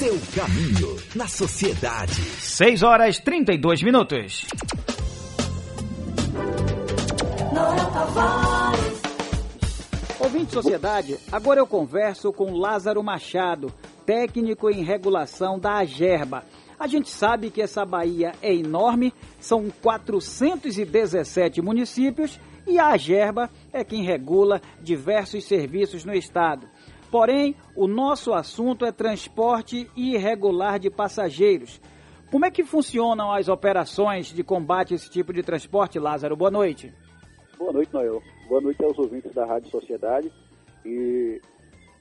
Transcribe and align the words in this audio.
seu 0.00 0.18
caminho 0.34 0.96
na 1.14 1.28
sociedade. 1.28 2.14
6 2.14 2.82
horas 2.82 3.18
32 3.18 3.82
minutos. 3.82 4.46
Ouvinte 10.18 10.52
Sociedade, 10.54 11.18
agora 11.30 11.60
eu 11.60 11.66
converso 11.66 12.32
com 12.32 12.56
Lázaro 12.56 13.02
Machado, 13.02 13.70
técnico 14.06 14.70
em 14.70 14.82
regulação 14.82 15.58
da 15.58 15.74
Agerba. 15.74 16.44
A 16.78 16.86
gente 16.86 17.10
sabe 17.10 17.50
que 17.50 17.60
essa 17.60 17.84
Bahia 17.84 18.32
é 18.40 18.54
enorme, 18.54 19.12
são 19.38 19.68
417 19.82 21.60
municípios 21.60 22.40
e 22.66 22.78
a 22.78 22.86
Agerba 22.86 23.50
é 23.70 23.84
quem 23.84 24.02
regula 24.02 24.62
diversos 24.80 25.44
serviços 25.44 26.06
no 26.06 26.14
estado. 26.14 26.66
Porém, 27.10 27.56
o 27.74 27.88
nosso 27.88 28.32
assunto 28.32 28.84
é 28.84 28.92
transporte 28.92 29.90
irregular 29.96 30.78
de 30.78 30.88
passageiros. 30.88 31.80
Como 32.30 32.44
é 32.44 32.50
que 32.50 32.62
funcionam 32.62 33.32
as 33.32 33.48
operações 33.48 34.28
de 34.28 34.44
combate 34.44 34.94
a 34.94 34.96
esse 34.96 35.10
tipo 35.10 35.32
de 35.32 35.42
transporte, 35.42 35.98
Lázaro? 35.98 36.36
Boa 36.36 36.50
noite. 36.50 36.94
Boa 37.58 37.72
noite, 37.72 37.92
Noel. 37.92 38.22
Boa 38.48 38.60
noite 38.60 38.84
aos 38.84 38.96
ouvintes 38.96 39.34
da 39.34 39.44
Rádio 39.44 39.68
Sociedade 39.70 40.32
e 40.84 41.40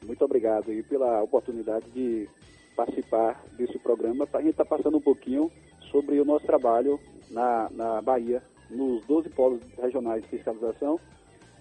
muito 0.05 0.23
obrigado 0.23 0.69
aí 0.69 0.83
pela 0.83 1.23
oportunidade 1.23 1.89
de 1.89 2.29
participar 2.75 3.43
desse 3.57 3.77
programa 3.79 4.27
a 4.31 4.37
gente 4.37 4.51
estar 4.51 4.63
tá 4.63 4.77
passando 4.77 4.97
um 4.97 5.01
pouquinho 5.01 5.51
sobre 5.91 6.19
o 6.19 6.25
nosso 6.25 6.45
trabalho 6.45 6.99
na, 7.29 7.69
na 7.71 8.01
Bahia, 8.01 8.41
nos 8.69 9.03
12 9.05 9.29
polos 9.29 9.61
regionais 9.81 10.21
de 10.23 10.29
fiscalização, 10.29 10.99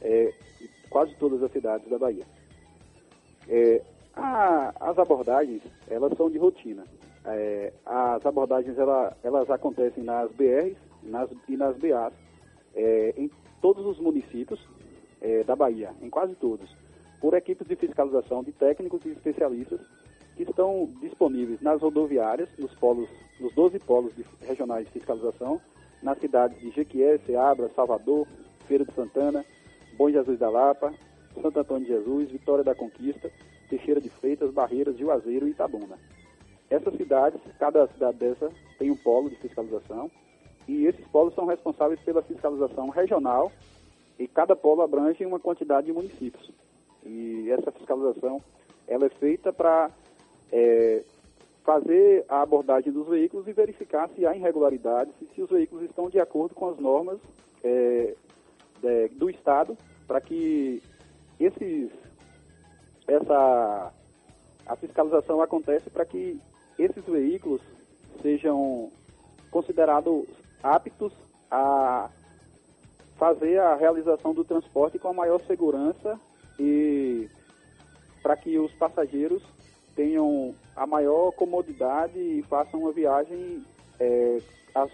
é, 0.00 0.32
quase 0.88 1.14
todas 1.16 1.42
as 1.42 1.50
cidades 1.50 1.88
da 1.88 1.98
Bahia. 1.98 2.24
É, 3.48 3.82
a, 4.14 4.72
as 4.80 4.98
abordagens, 4.98 5.62
elas 5.88 6.12
são 6.16 6.30
de 6.30 6.38
rotina. 6.38 6.84
É, 7.24 7.72
as 7.84 8.24
abordagens, 8.24 8.78
ela, 8.78 9.16
elas 9.22 9.50
acontecem 9.50 10.02
nas 10.02 10.30
BRs 10.32 10.76
nas, 11.02 11.30
e 11.48 11.56
nas 11.56 11.76
BAs, 11.76 12.12
é, 12.74 13.14
em 13.16 13.30
todos 13.60 13.84
os 13.86 13.98
municípios, 13.98 14.60
é, 15.20 15.42
da 15.42 15.56
Bahia, 15.56 15.90
em 16.00 16.08
quase 16.08 16.34
todos, 16.36 16.70
por 17.20 17.34
equipes 17.34 17.66
de 17.66 17.74
fiscalização 17.74 18.42
de 18.42 18.52
técnicos 18.52 19.04
e 19.04 19.10
especialistas 19.10 19.80
que 20.36 20.44
estão 20.44 20.88
disponíveis 21.00 21.60
nas 21.60 21.80
rodoviárias, 21.80 22.48
nos 22.56 22.72
polos, 22.76 23.08
nos 23.40 23.52
12 23.54 23.80
polos 23.80 24.14
de, 24.14 24.24
regionais 24.46 24.86
de 24.86 24.92
fiscalização, 24.92 25.60
nas 26.00 26.18
cidades 26.20 26.60
de 26.60 26.70
Jequié, 26.70 27.18
Ceabra, 27.18 27.68
Salvador, 27.74 28.28
Feira 28.68 28.84
de 28.84 28.94
Santana, 28.94 29.44
Bom 29.96 30.08
Jesus 30.08 30.38
da 30.38 30.48
Lapa, 30.48 30.94
Santo 31.34 31.60
Antônio 31.60 31.86
de 31.86 31.92
Jesus, 31.92 32.30
Vitória 32.30 32.64
da 32.64 32.74
Conquista, 32.74 33.30
Teixeira 33.68 34.00
de 34.00 34.08
Freitas, 34.08 34.50
Barreiras, 34.52 34.96
Juazeiro 34.96 35.46
e 35.46 35.50
Itabuna. 35.50 35.98
Essas 36.70 36.94
cidades, 36.96 37.40
cada 37.58 37.86
cidade 37.88 38.18
dessa 38.18 38.50
tem 38.78 38.90
um 38.90 38.96
polo 38.96 39.30
de 39.30 39.36
fiscalização 39.36 40.10
e 40.66 40.86
esses 40.86 41.06
polos 41.08 41.34
são 41.34 41.46
responsáveis 41.46 42.00
pela 42.00 42.22
fiscalização 42.22 42.90
regional 42.90 43.50
e 44.18 44.28
cada 44.28 44.54
polo 44.54 44.82
abrange 44.82 45.24
uma 45.24 45.40
quantidade 45.40 45.86
de 45.86 45.92
municípios. 45.92 46.50
E 47.04 47.50
essa 47.50 47.72
fiscalização 47.72 48.42
ela 48.86 49.06
é 49.06 49.10
feita 49.10 49.52
para 49.52 49.90
é, 50.52 51.02
fazer 51.64 52.24
a 52.28 52.42
abordagem 52.42 52.92
dos 52.92 53.06
veículos 53.06 53.46
e 53.46 53.52
verificar 53.52 54.08
se 54.10 54.26
há 54.26 54.34
irregularidades 54.34 55.14
e 55.22 55.26
se 55.34 55.42
os 55.42 55.50
veículos 55.50 55.84
estão 55.84 56.10
de 56.10 56.18
acordo 56.20 56.54
com 56.54 56.68
as 56.68 56.78
normas 56.78 57.18
é, 57.62 58.14
de, 58.82 59.08
do 59.08 59.30
Estado 59.30 59.76
para 60.06 60.20
que 60.20 60.82
esses, 61.40 61.90
essa, 63.06 63.92
a 64.66 64.76
fiscalização 64.76 65.40
acontece 65.40 65.88
para 65.90 66.04
que 66.04 66.40
esses 66.78 67.04
veículos 67.04 67.60
sejam 68.22 68.90
considerados 69.50 70.26
aptos 70.62 71.12
a 71.50 72.10
fazer 73.16 73.58
a 73.58 73.74
realização 73.74 74.32
do 74.32 74.44
transporte 74.44 74.98
com 74.98 75.08
a 75.08 75.12
maior 75.12 75.40
segurança 75.46 76.18
e 76.58 77.28
para 78.22 78.36
que 78.36 78.58
os 78.58 78.72
passageiros 78.74 79.42
tenham 79.96 80.54
a 80.76 80.86
maior 80.86 81.32
comodidade 81.32 82.18
e 82.18 82.42
façam 82.42 82.80
uma 82.80 82.92
viagem 82.92 83.64
é, 83.98 84.38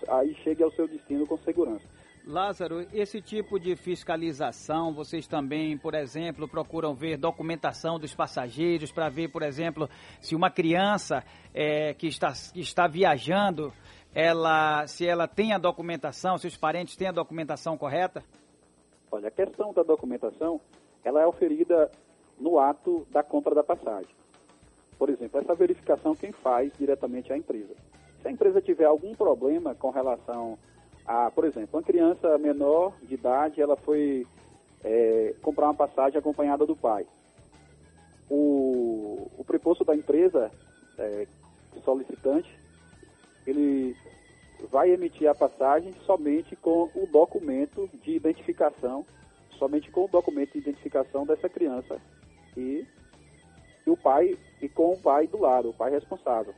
aí 0.09 0.35
chegue 0.37 0.63
ao 0.63 0.71
seu 0.73 0.89
destino 0.89 1.27
com 1.27 1.37
segurança. 1.39 1.85
Lázaro, 2.27 2.87
esse 2.95 3.21
tipo 3.21 3.61
de 3.61 3.77
fiscalização, 3.77 4.95
vocês 4.95 5.27
também, 5.27 5.77
por 5.77 5.95
exemplo, 5.95 6.49
procuram 6.49 6.95
ver 6.95 7.19
documentação 7.19 7.99
dos 7.99 8.15
passageiros 8.15 8.91
para 8.91 9.11
ver, 9.11 9.29
por 9.29 9.43
exemplo, 9.43 9.91
se 10.23 10.35
uma 10.35 10.51
criança 10.51 11.23
é, 11.53 11.93
que, 11.93 12.07
está, 12.07 12.33
que 12.33 12.61
está 12.61 12.87
viajando 12.87 13.71
ela, 14.15 14.87
se 14.87 15.07
ela 15.07 15.29
tem 15.29 15.53
a 15.53 15.59
documentação, 15.59 16.39
se 16.39 16.47
os 16.47 16.57
parentes 16.57 16.97
têm 16.97 17.09
a 17.09 17.13
documentação 17.13 17.77
correta? 17.77 18.23
Olha, 19.13 19.29
a 19.29 19.31
questão 19.31 19.75
da 19.75 19.83
documentação, 19.83 20.59
ela 21.05 21.21
é 21.21 21.27
oferida 21.27 21.91
no 22.41 22.59
ato 22.59 23.07
da 23.11 23.23
compra 23.23 23.55
da 23.55 23.63
passagem. 23.63 24.15
Por 24.99 25.11
exemplo, 25.11 25.41
essa 25.41 25.55
verificação 25.55 26.15
quem 26.15 26.33
faz 26.33 26.73
diretamente 26.79 27.31
é 27.31 27.35
a 27.35 27.39
empresa. 27.39 27.75
Se 28.23 28.29
a 28.29 28.31
empresa 28.31 28.63
tiver 28.63 28.87
algum 28.87 29.15
problema 29.15 29.75
com 29.75 29.91
relação 29.91 30.57
a, 31.07 31.31
por 31.31 31.45
exemplo, 31.45 31.79
uma 31.79 31.83
criança 31.83 32.39
menor 32.39 32.95
de 33.03 33.15
idade, 33.15 33.61
ela 33.61 33.77
foi 33.77 34.27
é, 34.83 35.35
comprar 35.43 35.67
uma 35.67 35.75
passagem 35.75 36.19
acompanhada 36.19 36.65
do 36.67 36.75
pai. 36.75 37.07
O, 38.29 39.31
o 39.37 39.45
preposto 39.45 39.85
da 39.85 39.95
empresa 39.95 40.51
é, 40.99 41.27
solicitante 41.85 42.59
ele 43.47 43.95
vai 44.71 44.91
emitir 44.91 45.29
a 45.29 45.35
passagem 45.35 45.93
somente 46.07 46.57
com 46.57 46.91
o 46.95 47.07
documento 47.07 47.89
de 48.03 48.13
identificação, 48.13 49.05
somente 49.59 49.91
com 49.91 50.05
o 50.05 50.09
documento 50.09 50.53
de 50.53 50.59
identificação 50.59 51.27
dessa 51.27 51.49
criança 51.49 52.01
e, 52.57 52.87
e 53.87 53.91
o 53.91 53.97
pai 53.97 54.39
e 54.63 54.69
com 54.69 54.93
o 54.93 54.99
pai 54.99 55.27
do 55.27 55.39
lado, 55.39 55.71
o 55.71 55.75
pai 55.75 55.91
responsável. 55.91 56.55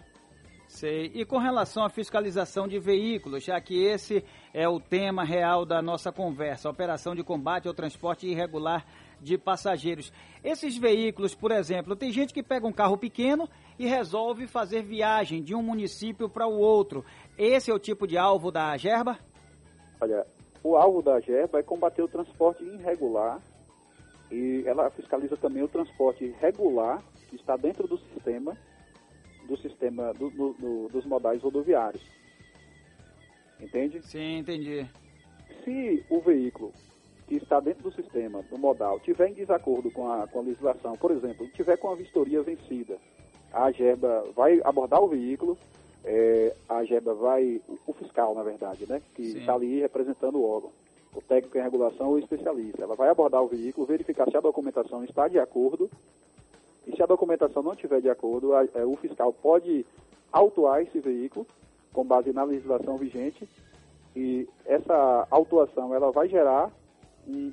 Sei. 0.69 1.11
E 1.15 1.25
com 1.25 1.39
relação 1.39 1.85
à 1.85 1.89
fiscalização 1.89 2.67
de 2.67 2.79
veículos, 2.79 3.45
já 3.45 3.61
que 3.61 3.85
esse 3.85 4.25
é 4.53 4.69
o 4.69 4.81
tema 4.81 5.25
real 5.25 5.65
da 5.65 5.81
nossa 5.81 6.13
conversa, 6.13 6.69
operação 6.69 7.15
de 7.15 7.23
combate 7.23 7.69
ao 7.69 7.75
transporte 7.75 8.27
irregular 8.27 8.85
de 9.21 9.39
passageiros. 9.39 10.13
Esses 10.45 10.77
veículos, 10.77 11.35
por 11.35 11.51
exemplo, 11.51 11.97
tem 11.97 12.13
gente 12.13 12.35
que 12.35 12.43
pega 12.43 12.67
um 12.67 12.73
carro 12.73 12.99
pequeno 12.99 13.49
e 13.79 13.87
resolve 13.87 14.47
fazer 14.47 14.83
viagem 14.83 15.43
de 15.43 15.55
um 15.55 15.63
município 15.63 16.29
para 16.29 16.47
o 16.47 16.59
outro. 16.59 17.05
Esse 17.39 17.71
é 17.71 17.75
o 17.75 17.79
tipo 17.79 18.07
de 18.07 18.19
alvo 18.19 18.51
da 18.51 18.77
Gerba? 18.77 19.19
Olha, 20.01 20.27
o 20.63 20.77
alvo 20.77 21.01
da 21.01 21.21
Gerba 21.21 21.59
é 21.59 21.63
combater 21.63 22.03
o 22.03 22.09
transporte 22.09 22.65
irregular 22.65 23.41
e 24.31 24.65
ela 24.67 24.91
fiscaliza 24.91 25.37
também 25.37 25.63
o 25.63 25.69
transporte 25.69 26.35
regular 26.41 27.03
que 27.29 27.37
está 27.37 27.57
dentro 27.57 27.87
do 27.87 27.97
sistema 27.99 28.57
sistema 29.87 30.13
do, 30.15 30.31
do, 30.31 30.53
do, 30.55 30.89
dos 30.89 31.05
modais 31.05 31.43
rodoviários. 31.43 32.03
Entende? 33.61 34.03
Sim, 34.03 34.39
entendi. 34.39 34.87
Se 35.65 36.05
o 36.11 36.21
veículo 36.21 36.73
que 37.27 37.37
está 37.37 37.59
dentro 37.61 37.85
do 37.85 37.93
sistema, 37.93 38.43
do 38.43 38.59
modal, 38.59 39.01
tiver 39.01 39.29
em 39.29 39.35
desacordo 39.35 39.91
com 39.91 40.11
a, 40.11 40.29
com 40.29 40.41
a 40.41 40.43
legislação, 40.43 40.95
por 40.95 41.11
exemplo, 41.11 41.49
tiver 41.49 41.77
com 41.77 41.91
a 41.91 41.97
vistoria 41.97 42.43
vencida, 42.43 42.99
a 43.53 43.65
AGEBA 43.65 44.27
vai 44.35 44.61
abordar 44.63 45.03
o 45.03 45.09
veículo, 45.09 45.59
é, 46.05 46.55
a 46.69 46.77
AGEBA 46.79 47.15
vai, 47.15 47.61
o 47.85 47.93
fiscal, 47.93 48.35
na 48.35 48.45
verdade, 48.45 48.87
né, 48.89 49.03
que 49.15 49.23
está 49.23 49.55
ali 49.55 49.81
representando 49.81 50.37
o 50.37 50.49
órgão, 50.49 50.71
o 51.15 51.21
técnico 51.21 51.59
em 51.59 51.63
regulação 51.63 52.11
ou 52.11 52.19
especialista, 52.19 52.83
ela 52.83 52.95
vai 52.95 53.09
abordar 53.09 53.43
o 53.43 53.49
veículo, 53.49 53.87
verificar 53.87 54.31
se 54.31 54.37
a 54.37 54.41
documentação 54.41 55.03
está 55.03 55.27
de 55.27 55.41
acordo, 55.41 55.91
e 56.87 56.95
se 56.95 57.03
a 57.03 57.07
documentação 57.07 57.63
não 57.63 57.73
estiver 57.73 58.01
de 58.01 58.09
acordo, 58.09 58.55
a, 58.55 58.61
a, 58.61 58.87
o 58.87 58.97
fiscal 58.97 59.33
pode 59.33 59.85
autuar 60.33 60.83
esse 60.83 61.01
veículo, 61.01 61.47
com 61.93 62.05
base 62.05 62.33
na 62.33 62.45
legislação 62.45 62.97
vigente, 62.97 63.49
e 64.15 64.49
essa 64.65 65.27
autuação 65.31 65.95
ela 65.95 66.11
vai 66.11 66.29
gerar 66.29 66.71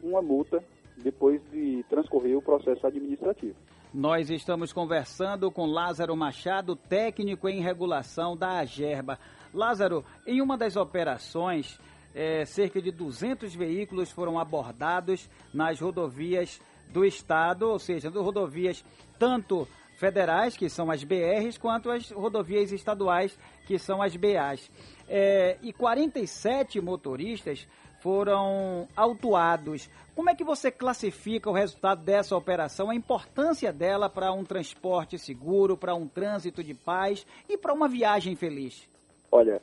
uma 0.04 0.22
multa 0.22 0.64
depois 0.98 1.42
de 1.52 1.84
transcorrer 1.90 2.38
o 2.38 2.42
processo 2.42 2.86
administrativo. 2.86 3.56
Nós 3.94 4.30
estamos 4.30 4.74
conversando 4.74 5.52
com 5.52 5.66
Lázaro 5.66 6.16
Machado, 6.16 6.76
técnico 6.76 7.48
em 7.48 7.62
regulação 7.62 8.36
da 8.36 8.60
Agerba. 8.60 9.20
Lázaro, 9.54 10.04
em 10.26 10.42
uma 10.42 10.58
das 10.58 10.76
operações, 10.76 11.80
é, 12.16 12.46
cerca 12.46 12.82
de 12.82 12.92
200 12.92 13.54
veículos 13.54 14.12
foram 14.12 14.40
abordados 14.40 15.30
nas 15.54 15.80
rodovias 15.80 16.60
do 16.92 17.06
estado, 17.06 17.70
ou 17.70 17.80
seja, 17.80 18.10
das 18.10 18.24
rodovias 18.24 18.84
tanto 19.18 19.68
federais, 19.98 20.58
que 20.58 20.70
são 20.70 20.92
as 20.92 21.04
BRs, 21.04 21.58
quanto 21.58 21.90
as 21.90 22.12
rodovias 22.12 22.72
estaduais, 22.72 23.38
que 23.66 23.80
são 23.80 24.02
as 24.02 24.16
BAs. 24.16 24.70
É, 25.08 25.58
e 25.62 25.72
47 25.72 26.82
motoristas 26.82 27.68
foram 28.02 28.86
autuados. 28.96 29.90
Como 30.14 30.30
é 30.30 30.36
que 30.36 30.44
você 30.44 30.70
classifica 30.70 31.50
o 31.50 31.54
resultado 31.54 32.04
dessa 32.04 32.36
operação, 32.36 32.90
a 32.90 32.96
importância 32.96 33.72
dela 33.72 34.10
para 34.10 34.32
um 34.34 34.44
transporte 34.44 35.18
seguro, 35.18 35.78
para 35.78 35.96
um 35.96 36.08
trânsito 36.08 36.62
de 36.62 36.74
paz 36.74 37.26
e 37.48 37.58
para 37.58 37.74
uma 37.74 37.88
viagem 37.88 38.36
feliz? 38.36 38.90
Olha, 39.32 39.62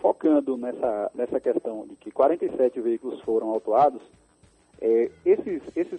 focando 0.00 0.56
nessa, 0.56 1.10
nessa 1.14 1.38
questão 1.38 1.86
de 1.86 1.94
que 1.96 2.10
47 2.10 2.80
veículos 2.80 3.20
foram 3.20 3.50
autuados, 3.50 4.02
é, 4.80 5.10
esses, 5.24 5.62
esses 5.76 5.91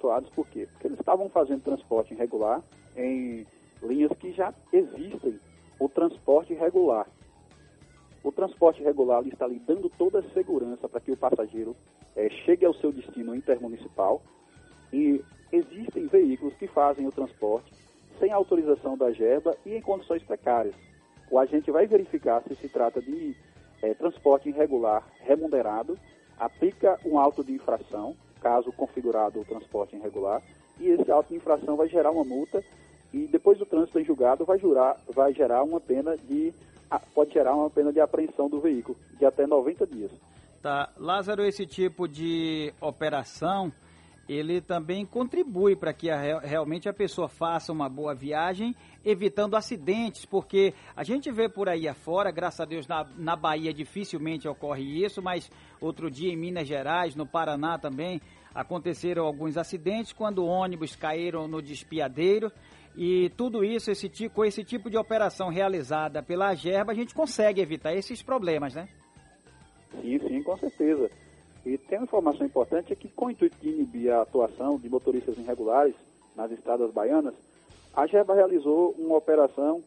autuados 0.00 0.30
por 0.30 0.46
quê? 0.48 0.66
Porque 0.72 0.86
eles 0.86 0.98
estavam 0.98 1.28
fazendo 1.28 1.62
transporte 1.62 2.14
irregular 2.14 2.62
em 2.96 3.46
linhas 3.82 4.10
que 4.18 4.32
já 4.32 4.54
existem 4.72 5.38
o 5.78 5.88
transporte 5.88 6.54
regular. 6.54 7.06
O 8.22 8.32
transporte 8.32 8.82
regular 8.82 9.26
está 9.26 9.46
lhe 9.46 9.58
dando 9.58 9.88
toda 9.90 10.20
a 10.20 10.30
segurança 10.30 10.88
para 10.88 11.00
que 11.00 11.12
o 11.12 11.16
passageiro 11.16 11.76
é, 12.16 12.28
chegue 12.44 12.64
ao 12.64 12.74
seu 12.74 12.92
destino 12.92 13.34
intermunicipal 13.34 14.22
e 14.92 15.22
existem 15.52 16.06
veículos 16.06 16.54
que 16.54 16.66
fazem 16.66 17.06
o 17.06 17.12
transporte 17.12 17.72
sem 18.18 18.30
autorização 18.30 18.96
da 18.96 19.10
GERBA 19.12 19.56
e 19.64 19.74
em 19.74 19.80
condições 19.80 20.22
precárias. 20.22 20.74
O 21.30 21.38
agente 21.38 21.70
vai 21.70 21.86
verificar 21.86 22.42
se 22.42 22.54
se 22.56 22.68
trata 22.68 23.00
de 23.00 23.34
é, 23.80 23.94
transporte 23.94 24.48
irregular 24.48 25.06
remunerado, 25.20 25.98
aplica 26.38 26.98
um 27.04 27.18
auto 27.18 27.42
de 27.42 27.52
infração, 27.52 28.14
caso 28.40 28.72
configurado 28.72 29.40
o 29.40 29.44
transporte 29.44 29.96
irregular, 29.96 30.42
e 30.78 30.88
esse 30.88 31.10
auto 31.10 31.28
de 31.28 31.36
infração 31.36 31.76
vai 31.76 31.88
gerar 31.88 32.10
uma 32.10 32.24
multa 32.24 32.64
e 33.12 33.26
depois 33.26 33.58
do 33.58 33.66
trânsito 33.66 33.98
em 33.98 34.04
julgado 34.04 34.44
vai, 34.44 34.58
jurar, 34.58 34.96
vai 35.12 35.32
gerar 35.32 35.62
uma 35.62 35.80
pena 35.80 36.16
de 36.16 36.52
pode 37.14 37.32
gerar 37.32 37.54
uma 37.54 37.70
pena 37.70 37.92
de 37.92 38.00
apreensão 38.00 38.48
do 38.48 38.60
veículo 38.60 38.96
de 39.16 39.24
até 39.24 39.46
90 39.46 39.86
dias. 39.86 40.10
Tá, 40.60 40.90
Lázaro, 40.96 41.44
esse 41.44 41.64
tipo 41.64 42.08
de 42.08 42.72
operação 42.80 43.72
ele 44.30 44.60
também 44.60 45.04
contribui 45.04 45.74
para 45.74 45.92
que 45.92 46.08
a, 46.08 46.38
realmente 46.38 46.88
a 46.88 46.92
pessoa 46.92 47.28
faça 47.28 47.72
uma 47.72 47.88
boa 47.88 48.14
viagem, 48.14 48.76
evitando 49.04 49.56
acidentes, 49.56 50.24
porque 50.24 50.72
a 50.94 51.02
gente 51.02 51.32
vê 51.32 51.48
por 51.48 51.68
aí 51.68 51.88
afora, 51.88 52.30
graças 52.30 52.60
a 52.60 52.64
Deus 52.64 52.86
na, 52.86 53.04
na 53.16 53.34
Bahia 53.34 53.74
dificilmente 53.74 54.46
ocorre 54.46 55.04
isso, 55.04 55.20
mas 55.20 55.50
outro 55.80 56.08
dia 56.08 56.32
em 56.32 56.36
Minas 56.36 56.68
Gerais, 56.68 57.16
no 57.16 57.26
Paraná 57.26 57.76
também, 57.76 58.20
aconteceram 58.54 59.24
alguns 59.24 59.56
acidentes 59.56 60.12
quando 60.12 60.46
ônibus 60.46 60.94
caíram 60.94 61.48
no 61.48 61.60
despiadeiro 61.60 62.52
e 62.96 63.30
tudo 63.36 63.64
isso, 63.64 63.90
esse, 63.90 64.28
com 64.28 64.44
esse 64.44 64.62
tipo 64.62 64.88
de 64.88 64.96
operação 64.96 65.48
realizada 65.48 66.22
pela 66.22 66.54
Gerba, 66.54 66.92
a 66.92 66.94
gente 66.94 67.14
consegue 67.14 67.60
evitar 67.60 67.94
esses 67.94 68.22
problemas, 68.22 68.74
né? 68.74 68.88
Sim, 70.00 70.20
sim, 70.20 70.42
com 70.42 70.56
certeza. 70.56 71.10
E 71.64 71.76
tem 71.76 71.98
uma 71.98 72.04
informação 72.04 72.46
importante, 72.46 72.92
é 72.92 72.96
que 72.96 73.08
com 73.08 73.26
o 73.26 73.30
intuito 73.30 73.56
de 73.60 73.68
inibir 73.68 74.12
a 74.12 74.22
atuação 74.22 74.78
de 74.78 74.88
motoristas 74.88 75.36
irregulares 75.36 75.94
nas 76.34 76.50
estradas 76.50 76.90
baianas, 76.90 77.34
a 77.94 78.06
Gerba 78.06 78.34
realizou 78.34 78.94
uma 78.98 79.16
operação 79.16 79.82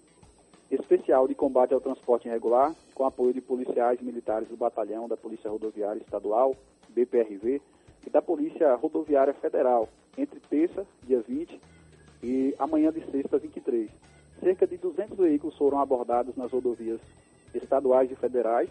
especial 0.69 1.27
de 1.27 1.35
combate 1.35 1.73
ao 1.73 1.81
transporte 1.81 2.27
irregular, 2.27 2.75
com 2.93 3.05
apoio 3.05 3.33
de 3.33 3.41
policiais 3.41 4.01
militares 4.01 4.47
do 4.47 4.57
batalhão 4.57 5.07
da 5.07 5.17
Polícia 5.17 5.49
Rodoviária 5.49 5.99
Estadual, 5.99 6.55
BPRV, 6.89 7.61
e 8.05 8.09
da 8.09 8.21
Polícia 8.21 8.75
Rodoviária 8.75 9.33
Federal, 9.33 9.87
entre 10.17 10.39
terça, 10.39 10.85
dia 11.03 11.21
20, 11.21 11.59
e 12.21 12.55
amanhã 12.59 12.91
de 12.91 13.03
sexta, 13.11 13.37
23. 13.37 13.89
Cerca 14.39 14.67
de 14.67 14.77
200 14.77 15.17
veículos 15.17 15.57
foram 15.57 15.79
abordados 15.79 16.35
nas 16.35 16.51
rodovias 16.51 16.99
estaduais 17.53 18.11
e 18.11 18.15
federais 18.15 18.69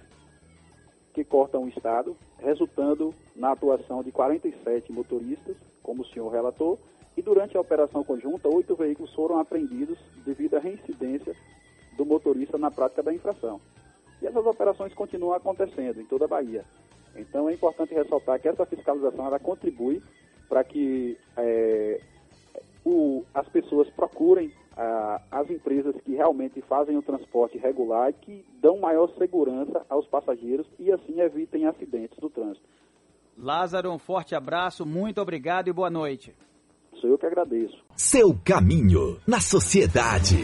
que 1.13 1.25
cortam 1.25 1.65
o 1.65 1.69
estado, 1.69 2.17
resultando 2.39 3.15
na 3.37 3.53
atuação 3.53 4.03
de 4.03 4.11
47 4.11 4.93
motoristas, 4.93 5.57
como 5.83 6.03
o 6.03 6.07
senhor 6.07 6.31
relatou, 6.31 6.79
e 7.17 7.23
durante 7.23 7.57
a 7.57 7.61
operação 7.61 8.03
conjunta, 8.03 8.49
oito 8.49 8.75
veículos 8.75 9.15
foram 9.15 9.39
apreendidos 9.39 9.99
devido 10.25 10.57
à 10.57 10.61
reincidência 10.61 11.35
do 11.97 12.07
motorista 12.07 12.57
na 12.57 12.71
prática 12.71 13.03
da 13.03 13.13
infração. 13.13 13.61
E 14.21 14.27
essas 14.27 14.47
operações 14.47 14.95
continuam 14.95 15.35
acontecendo 15.35 16.01
em 16.01 16.07
toda 16.07 16.25
a 16.25 16.29
Bahia. 16.29 16.65
Então 17.15 17.49
é 17.49 17.53
importante 17.53 17.93
ressaltar 17.93 18.41
que 18.41 18.49
essa 18.49 18.65
fiscalização 18.65 19.27
ela 19.27 19.39
contribui 19.39 20.03
para 20.49 20.65
que 20.65 21.19
é, 21.37 22.01
o, 22.85 23.25
as 23.35 23.47
pessoas 23.49 23.91
procurem 23.91 24.51
ah, 24.77 25.21
as 25.31 25.51
empresas 25.51 25.95
que 26.05 26.15
realmente 26.15 26.61
fazem 26.63 26.97
o 26.97 27.03
transporte 27.03 27.59
regular 27.59 28.11
e 28.11 28.13
que 28.15 28.47
dão 28.61 28.79
maior 28.79 29.09
segurança 29.19 29.85
aos 29.89 30.07
passageiros 30.07 30.67
e 30.79 30.91
assim 30.91 31.21
evitem 31.21 31.67
acidentes 31.67 32.19
do 32.19 32.31
trânsito. 32.31 32.67
Lázaro, 33.37 33.91
um 33.91 33.99
forte 33.99 34.35
abraço, 34.35 34.85
muito 34.85 35.21
obrigado 35.21 35.69
e 35.69 35.73
boa 35.73 35.91
noite. 35.91 36.35
Sou 37.01 37.11
eu 37.11 37.19
que 37.19 37.27
agradeço. 37.27 37.77
Seu 37.97 38.37
caminho 38.45 39.19
na 39.27 39.41
sociedade. 39.41 40.37